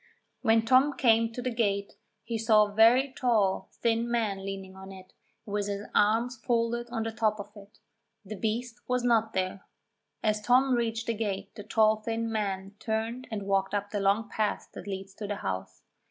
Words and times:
When 0.41 0.65
Tom 0.65 0.97
came 0.97 1.31
to 1.31 1.43
the 1.43 1.53
gate 1.53 1.93
he 2.23 2.35
saw 2.39 2.65
a 2.65 2.73
very 2.73 3.13
tall, 3.15 3.69
thin 3.83 4.09
man 4.09 4.43
leaning 4.43 4.75
on 4.75 4.91
it, 4.91 5.13
with 5.45 5.67
his 5.67 5.85
arms 5.93 6.37
folded 6.37 6.89
on 6.89 7.03
the 7.03 7.11
top 7.11 7.39
of 7.39 7.51
it. 7.55 7.77
The 8.25 8.33
beast 8.35 8.81
was 8.87 9.03
not 9.03 9.33
there. 9.33 9.63
As 10.23 10.41
Tom 10.41 10.73
reached 10.73 11.05
the 11.05 11.13
gate 11.13 11.53
the 11.53 11.61
tall 11.61 11.97
thin 11.97 12.31
man 12.31 12.73
turned 12.79 13.27
and 13.29 13.43
walked 13.43 13.75
up 13.75 13.91
the 13.91 13.99
long 13.99 14.27
path 14.27 14.69
that 14.73 14.87
leads 14.87 15.13
to 15.13 15.27
the 15.27 15.35
house. 15.45 15.83